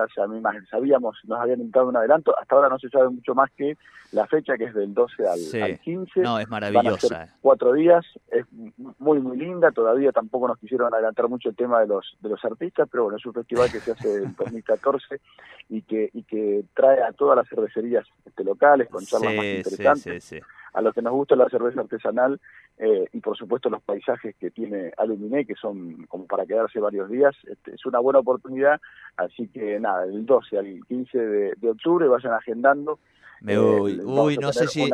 sabíamos, 0.70 1.18
nos 1.24 1.38
habían 1.38 1.60
entrado 1.60 1.88
un 1.88 1.96
adelanto, 1.96 2.34
hasta 2.38 2.54
ahora 2.54 2.68
no 2.70 2.78
se 2.78 2.88
sabe 2.88 3.10
mucho 3.10 3.34
más 3.34 3.50
que 3.56 3.76
la 4.12 4.26
fecha, 4.26 4.56
que 4.56 4.64
es 4.64 4.74
del 4.74 4.94
12 4.94 5.26
al, 5.62 5.78
15. 5.78 6.20
No, 6.20 6.38
es 6.38 6.48
maravillosa. 6.48 7.28
cuatro 7.40 7.74
días, 7.74 8.04
es 8.30 8.46
muy, 8.98 9.20
muy 9.20 9.36
linda, 9.36 9.70
todavía 9.72 10.10
tampoco 10.12 10.48
nos 10.48 10.58
quisieron 10.58 10.92
adelantar 10.92 11.28
mucho 11.28 11.50
el 11.50 11.56
tema 11.56 11.80
de 11.80 11.86
los, 11.86 12.16
de 12.20 12.30
los 12.30 12.42
artistas, 12.44 12.88
pero 12.90 13.04
bueno, 13.04 13.18
es 13.18 13.26
un 13.26 13.34
festival 13.34 13.70
que 13.70 13.80
se 13.80 13.92
hace 13.92 14.22
en 14.22 14.34
2014 14.38 15.20
y 15.68 15.82
que, 15.82 16.10
y 16.14 16.22
que 16.22 16.64
trae 16.74 17.02
a 17.02 17.12
todas 17.12 17.36
las 17.36 17.48
cervecerías 17.48 18.06
este, 18.24 18.42
locales 18.42 18.88
con 18.88 19.04
charlas 19.04 19.34
más 19.34 19.44
interesantes 19.44 20.34
a 20.72 20.80
los 20.80 20.94
que 20.94 21.02
nos 21.02 21.12
gusta 21.12 21.36
la 21.36 21.48
cerveza 21.48 21.80
artesanal 21.80 22.40
eh, 22.78 23.06
y 23.12 23.20
por 23.20 23.36
supuesto 23.36 23.68
los 23.68 23.82
paisajes 23.82 24.34
que 24.36 24.50
tiene 24.50 24.92
Aluminé, 24.96 25.44
que 25.44 25.54
son 25.54 26.06
como 26.06 26.26
para 26.26 26.46
quedarse 26.46 26.80
varios 26.80 27.10
días, 27.10 27.34
este, 27.46 27.74
es 27.74 27.86
una 27.86 27.98
buena 27.98 28.20
oportunidad, 28.20 28.80
así 29.16 29.48
que 29.48 29.78
nada, 29.78 30.06
del 30.06 30.24
12 30.24 30.58
al 30.58 30.80
15 30.88 31.18
de, 31.18 31.70
octubre 31.70 32.08
vayan 32.08 32.32
agendando. 32.32 32.98
Me, 33.40 33.58
uy, 33.58 34.00
uy 34.00 34.36
no 34.38 34.52
sé 34.52 34.68
si... 34.68 34.88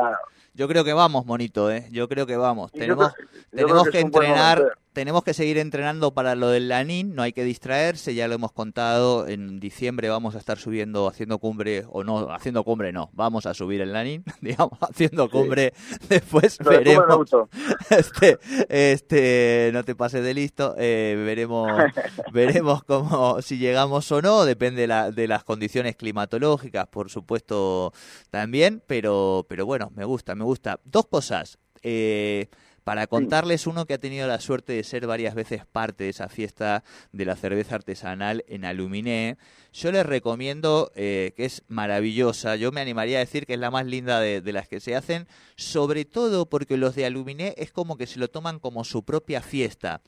Yo 0.55 0.67
creo 0.67 0.83
que 0.83 0.93
vamos, 0.93 1.25
monito, 1.25 1.71
¿eh? 1.71 1.87
Yo 1.93 2.09
creo 2.09 2.27
que 2.27 2.37
vamos. 2.37 2.73
tenemos 2.73 3.15
tenemos 3.51 3.89
que, 3.91 4.01
entrenar, 4.01 4.77
tenemos 4.99 5.23
que 5.23 5.33
seguir 5.33 5.59
entrenando 5.59 6.13
para 6.13 6.35
lo 6.35 6.49
del 6.49 6.67
Lanín, 6.67 7.15
no 7.15 7.23
hay 7.23 7.33
que 7.33 7.45
distraerse, 7.45 8.17
ya 8.17 8.27
lo 8.27 8.35
hemos 8.35 8.51
contado, 8.51 9.29
en 9.29 9.61
diciembre 9.61 10.09
vamos 10.09 10.35
a 10.35 10.39
estar 10.39 10.59
subiendo, 10.59 11.07
haciendo 11.07 11.39
cumbre, 11.39 11.85
o 11.89 12.03
no, 12.03 12.33
haciendo 12.33 12.65
cumbre 12.65 12.91
no, 12.91 13.09
vamos 13.13 13.47
a 13.47 13.55
subir 13.55 13.81
el 13.81 13.93
Lanín, 13.93 14.25
digamos, 14.41 14.77
haciendo 14.81 15.31
cumbre, 15.31 15.73
después 16.09 16.59
veremos. 16.59 17.31
Este, 17.91 18.39
este, 18.69 19.71
no 19.73 19.85
te 19.85 19.95
pases 19.95 20.25
de 20.25 20.35
listo, 20.35 20.75
eh, 20.77 21.15
veremos, 21.25 21.71
veremos 22.33 22.83
cómo, 22.83 23.41
si 23.41 23.57
llegamos 23.57 24.11
o 24.11 24.21
no, 24.21 24.45
depende 24.45 24.81
de, 24.81 24.89
la, 24.89 25.13
de 25.13 25.29
las 25.29 25.45
condiciones 25.45 25.95
climatológicas, 25.95 26.89
por 26.89 27.09
supuesto, 27.09 27.93
también, 28.31 28.83
pero, 28.89 29.47
pero 29.49 29.65
bueno, 29.65 29.93
me 29.95 30.05
gusta, 30.05 30.35
me 30.35 30.43
gusta. 30.43 30.81
Dos 30.85 31.07
cosas. 31.07 31.57
Eh, 31.85 32.49
para 32.89 33.07
contarles 33.07 33.67
uno 33.67 33.85
que 33.85 33.93
ha 33.93 33.99
tenido 33.99 34.27
la 34.27 34.41
suerte 34.41 34.73
de 34.73 34.83
ser 34.83 35.07
varias 35.07 35.35
veces 35.35 35.67
parte 35.67 36.05
de 36.05 36.11
esa 36.11 36.31
fiesta 36.31 36.83
de 37.13 37.27
la 37.27 37.37
cerveza 37.37 37.75
artesanal 37.75 38.47
en 38.49 38.65
Aluminé, 38.65 39.37
yo 39.75 39.93
les 39.93 40.07
recomiendo 40.07 40.91
eh, 40.95 41.35
que 41.37 41.45
es 41.45 41.65
maravillosa, 41.69 42.57
yo 42.57 42.73
me 42.73 42.81
animaría 42.81 43.19
a 43.19 43.21
decir 43.21 43.45
que 43.45 43.53
es 43.53 43.61
la 43.61 43.71
más 43.71 43.85
linda 43.85 44.21
de, 44.21 44.41
las 44.55 44.69
que 44.69 44.81
se 44.81 44.97
hacen, 44.97 45.29
sobre 45.55 46.07
todo 46.07 46.49
porque 46.49 46.79
los 46.79 46.95
de 46.95 47.05
Aluminé 47.05 47.53
es 47.59 47.73
como 47.73 47.99
que 47.99 48.07
se 48.07 48.19
lo 48.19 48.29
toman 48.29 48.59
como 48.59 48.85
su 48.85 49.05
propia 49.05 49.43
fiesta. 49.43 50.01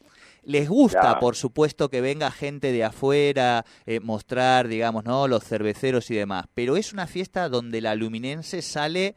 Les 0.43 0.67
gusta, 0.67 1.21
por 1.21 1.37
supuesto, 1.37 1.91
que 1.91 2.01
venga 2.01 2.31
gente 2.31 2.73
de 2.73 2.85
afuera, 2.85 3.67
eh, 3.85 4.01
mostrar, 4.01 4.69
digamos, 4.69 5.05
¿no? 5.05 5.29
Los 5.29 5.45
cerveceros 5.45 6.11
y 6.11 6.15
demás, 6.15 6.47
pero 6.55 6.79
es 6.79 6.95
una 6.95 7.07
fiesta 7.07 7.51
donde 7.51 7.77
el 7.77 7.85
aluminense 7.85 8.63
sale 8.63 9.17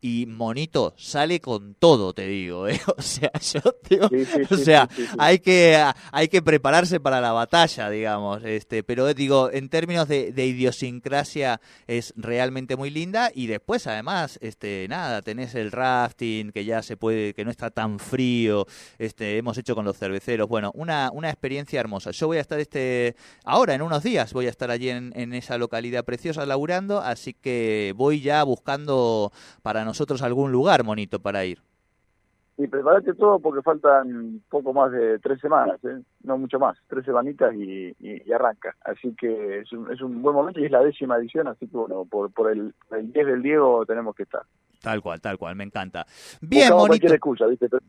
y 0.00 0.26
Monito 0.26 0.94
sale 0.96 1.40
con 1.40 1.74
todo, 1.74 2.12
te 2.12 2.26
digo, 2.26 2.68
¿eh? 2.68 2.80
O 2.96 3.02
sea, 3.02 3.30
yo 3.40 3.60
digo, 3.88 4.08
o 4.50 4.56
sea, 4.56 4.88
hay 5.18 5.38
que 5.38 5.82
hay 6.12 6.28
que 6.28 6.42
prepararse 6.42 7.00
para 7.00 7.20
la 7.20 7.32
batalla, 7.32 7.90
digamos, 7.90 8.42
este, 8.44 8.82
pero 8.82 9.12
digo, 9.14 9.50
en 9.50 9.68
términos 9.68 10.08
de, 10.08 10.32
de, 10.32 10.46
idiosincrasia 10.46 11.60
es 11.86 12.12
realmente 12.16 12.76
muy 12.76 12.90
linda 12.90 13.30
y 13.34 13.46
después 13.46 13.86
además, 13.86 14.38
este, 14.42 14.86
nada, 14.88 15.22
tenés 15.22 15.54
el 15.54 15.72
rafting 15.72 16.52
que 16.52 16.64
ya 16.64 16.82
se 16.82 16.96
puede, 16.96 17.34
que 17.34 17.44
no 17.44 17.50
está 17.50 17.70
tan 17.70 17.98
frío, 17.98 18.66
este, 18.98 19.38
hemos 19.38 19.56
hecho 19.58 19.74
con 19.74 19.84
los 19.84 19.96
cerveceros, 19.96 20.48
bueno, 20.48 20.70
una 20.74 21.10
una 21.12 21.30
experiencia 21.30 21.80
hermosa. 21.80 22.10
Yo 22.10 22.26
voy 22.26 22.38
a 22.38 22.40
estar 22.40 22.60
este 22.60 23.16
ahora 23.44 23.74
en 23.74 23.82
unos 23.82 24.02
días 24.02 24.32
voy 24.32 24.46
a 24.46 24.50
estar 24.50 24.70
allí 24.70 24.90
en, 24.90 25.12
en 25.14 25.32
esa 25.32 25.58
localidad 25.58 26.04
preciosa 26.04 26.46
laburando, 26.46 27.00
así 27.00 27.34
que 27.34 27.92
voy 27.96 28.20
ya 28.20 28.42
buscando 28.42 29.32
para 29.62 29.84
nosotros 29.90 30.22
algún 30.22 30.52
lugar, 30.52 30.84
Monito, 30.84 31.20
para 31.20 31.44
ir. 31.44 31.58
Y 32.56 32.66
prepárate 32.66 33.14
todo 33.14 33.38
porque 33.38 33.62
faltan 33.62 34.42
poco 34.50 34.74
más 34.74 34.92
de 34.92 35.18
tres 35.18 35.40
semanas, 35.40 35.82
¿eh? 35.82 36.02
no 36.24 36.36
mucho 36.36 36.58
más, 36.58 36.76
tres 36.88 37.06
semanitas 37.06 37.54
y, 37.54 37.94
arranca. 38.32 38.76
Así 38.84 39.14
que 39.18 39.60
es 39.60 39.72
un, 39.72 39.90
es 39.90 40.00
un, 40.02 40.20
buen 40.20 40.36
momento 40.36 40.60
y 40.60 40.66
es 40.66 40.70
la 40.70 40.82
décima 40.82 41.16
edición, 41.16 41.48
así 41.48 41.66
que 41.66 41.76
bueno, 41.76 42.04
por, 42.04 42.30
por 42.30 42.50
el, 42.50 42.74
el 42.90 43.12
10 43.12 43.26
del 43.26 43.42
Diego 43.42 43.86
tenemos 43.86 44.14
que 44.14 44.24
estar. 44.24 44.42
Tal 44.80 45.02
cual, 45.02 45.20
tal 45.20 45.36
cual, 45.36 45.56
me 45.56 45.64
encanta. 45.64 46.06
Bien, 46.40 46.70
bonito. 46.70 47.06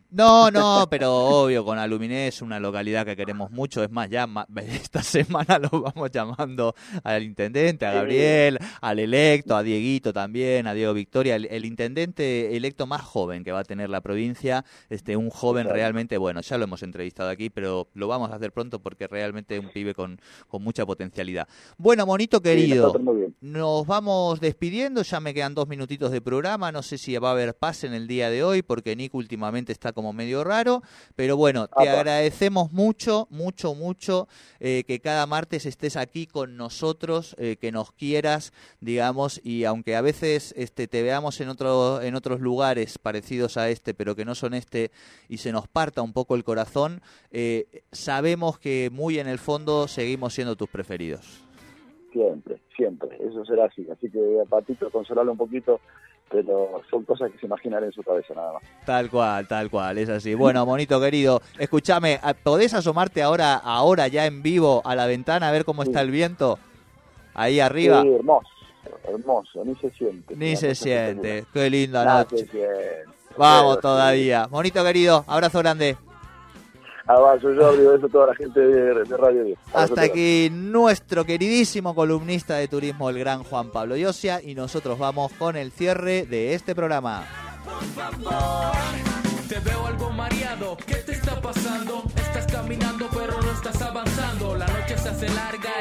No, 0.10 0.52
no, 0.52 0.88
pero 0.90 1.14
obvio, 1.14 1.64
con 1.64 1.78
Aluminé 1.78 2.28
es 2.28 2.42
una 2.42 2.60
localidad 2.60 3.06
que 3.06 3.16
queremos 3.16 3.50
mucho. 3.50 3.82
Es 3.82 3.90
más, 3.90 4.10
ya 4.10 4.28
esta 4.58 5.02
semana 5.02 5.58
lo 5.58 5.70
vamos 5.70 6.12
llamando 6.12 6.76
al 7.04 7.24
intendente, 7.24 7.86
a 7.86 7.94
Gabriel, 7.94 8.60
al 8.82 9.00
electo, 9.00 9.56
a 9.56 9.64
Dieguito 9.64 10.12
también, 10.12 10.68
a 10.68 10.74
Diego 10.74 10.94
Victoria, 10.94 11.38
el, 11.38 11.64
intendente 11.64 12.58
electo 12.58 12.86
más 12.88 13.02
joven 13.02 13.46
que 13.46 13.54
va 13.54 13.60
a 13.60 13.64
tener 13.64 13.90
la 13.90 14.02
provincia. 14.02 14.66
Este, 14.90 15.16
un 15.16 15.30
joven 15.30 15.70
realmente, 15.70 16.18
bueno, 16.18 16.42
ya 16.42 16.58
lo 16.58 16.66
hemos 16.66 16.84
entrevistado 16.84 17.30
aquí, 17.30 17.50
pero 17.50 17.88
lo 17.94 18.10
vamos 18.10 18.32
a 18.32 18.36
hacer 18.36 18.52
pronto 18.52 18.80
porque 18.80 19.08
realmente 19.08 19.56
es 19.56 19.64
un 19.64 19.70
pibe 19.70 19.94
con, 19.94 20.20
con 20.50 20.62
mucha 20.62 20.86
potencialidad. 20.86 21.48
Bueno, 21.78 22.06
monito 22.06 22.42
querido, 22.42 22.94
nos 23.40 23.88
vamos 23.88 24.42
despidiendo, 24.42 25.04
ya 25.04 25.22
me 25.22 25.34
quedan 25.34 25.56
dos 25.56 25.70
minutitos 25.70 26.12
de 26.12 26.20
programa 26.20 26.70
no 26.82 26.84
sé 26.84 26.98
si 26.98 27.16
va 27.16 27.30
a 27.30 27.34
haber 27.34 27.54
paz 27.54 27.84
en 27.84 27.94
el 27.94 28.08
día 28.08 28.32
de 28.32 28.44
hoy 28.44 28.64
porque 28.64 28.96
Nico 28.96 29.20
últimamente 29.20 29.72
está 29.72 29.94
como 29.94 30.14
medio 30.14 30.44
raro, 30.44 30.82
pero 31.16 31.38
bueno, 31.38 31.68
te 31.68 31.88
agradecemos 31.88 32.74
mucho, 32.74 33.28
mucho, 33.30 33.76
mucho 33.76 34.28
eh, 34.60 34.84
que 34.88 35.00
cada 35.00 35.28
martes 35.28 35.68
estés 35.68 35.96
aquí 35.96 36.26
con 36.26 36.58
nosotros, 36.58 37.36
eh, 37.38 37.58
que 37.62 37.72
nos 37.72 37.92
quieras, 37.92 38.52
digamos, 38.80 39.40
y 39.44 39.66
aunque 39.66 39.96
a 39.96 40.02
veces 40.02 40.56
este, 40.58 40.88
te 40.88 41.04
veamos 41.04 41.40
en, 41.40 41.50
otro, 41.50 42.02
en 42.02 42.16
otros 42.16 42.40
lugares 42.40 42.98
parecidos 42.98 43.58
a 43.58 43.70
este, 43.70 43.94
pero 43.94 44.16
que 44.16 44.26
no 44.26 44.34
son 44.34 44.56
este, 44.56 44.90
y 45.30 45.38
se 45.38 45.52
nos 45.52 45.68
parta 45.68 46.02
un 46.02 46.14
poco 46.14 46.34
el 46.34 46.44
corazón, 46.44 47.02
eh, 47.30 47.84
sabemos 47.92 48.58
que 48.58 48.90
muy 48.92 49.20
en 49.20 49.28
el 49.28 49.38
fondo 49.38 49.88
seguimos 49.88 50.34
siendo 50.34 50.56
tus 50.56 50.68
preferidos. 50.68 51.44
siempre, 52.12 52.60
siempre, 52.76 53.18
eso 53.20 53.46
será 53.46 53.66
así. 53.66 53.88
Así 53.92 54.10
que 54.10 54.20
Patito 54.50 54.90
consolarlo 54.90 55.34
un 55.34 55.38
poquito, 55.38 55.80
pero 56.32 56.82
son 56.90 57.04
cosas 57.04 57.32
que 57.32 57.38
se 57.38 57.46
imaginan 57.46 57.84
en 57.84 57.92
su 57.92 58.02
cabeza 58.04 58.34
nada 58.34 58.54
más. 58.54 58.64
Tal 58.86 59.10
cual, 59.10 59.48
tal 59.48 59.70
cual, 59.70 59.98
es 59.98 60.10
así. 60.10 60.34
Bueno, 60.34 60.66
monito 60.66 61.00
querido, 61.02 61.42
escúchame, 61.60 62.20
¿podés 62.44 62.74
asomarte 62.74 63.22
ahora, 63.22 63.56
ahora 63.56 64.08
ya 64.08 64.26
en 64.26 64.42
vivo 64.42 64.82
a 64.86 64.96
la 64.96 65.06
ventana 65.06 65.50
a 65.50 65.52
ver 65.52 65.66
cómo 65.66 65.84
está 65.84 66.02
el 66.02 66.12
viento? 66.12 66.58
Ahí 67.34 67.60
arriba. 67.60 68.02
Sí, 68.02 68.10
hermoso, 68.14 68.50
hermoso, 69.08 69.66
ni 69.66 69.76
se 69.76 69.90
siente. 69.92 70.36
Ni 70.36 70.56
se 70.56 70.76
siente, 70.76 71.46
qué 71.54 71.70
linda 71.70 72.06
noche. 72.06 72.48
Vamos 73.38 73.80
todavía. 73.80 74.48
Monito 74.50 74.84
querido, 74.84 75.24
abrazo 75.28 75.60
grande. 75.60 75.98
Abrazo 77.08 77.50
Jordi, 77.55 77.86
beso 77.86 78.05
a 78.05 78.10
toda 78.10 78.27
la 78.27 78.36
gente 78.36 78.60
de, 78.60 79.03
Radio 79.17 79.43
10. 79.43 79.60
Hasta 79.74 80.01
aquí 80.01 80.50
nuestro 80.51 81.25
queridísimo 81.25 81.96
columnista 81.96 82.55
de 82.55 82.67
turismo, 82.67 83.10
el 83.10 83.20
gran 83.20 83.43
Juan 83.43 83.72
Pablo 83.72 83.96
Yosia, 83.96 84.41
y 84.41 84.55
nosotros 84.55 85.00
vamos 85.00 85.31
con 85.34 85.55
el 85.55 85.72
cierre 85.72 86.25
de 86.25 86.53
este 86.53 86.75
programa. 86.75 87.25
Te 89.50 89.60
veo 89.60 89.86
algo 89.86 90.10
mareado, 90.12 90.77
¿qué 90.86 90.96
te 90.96 91.12
está 91.12 91.41
pasando? 91.41 92.03
Estás 92.15 92.46
caminando 92.51 93.10
pero 93.13 93.41
no 93.41 93.51
estás 93.51 93.81
avanzando, 93.81 94.55
la 94.55 94.67
noche 94.67 94.98
se 94.98 95.10
hace 95.10 95.27
larga. 95.29 95.72